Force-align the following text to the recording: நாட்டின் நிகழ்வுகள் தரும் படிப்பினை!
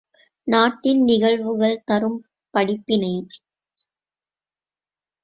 நாட்டின் 0.47 1.01
நிகழ்வுகள் 1.03 1.83
தரும் 1.83 2.17
படிப்பினை! 2.53 3.13